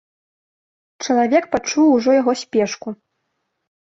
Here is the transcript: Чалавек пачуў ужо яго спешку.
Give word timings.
Чалавек 1.05 1.43
пачуў 1.53 1.87
ужо 1.97 2.11
яго 2.21 2.33
спешку. 2.43 2.89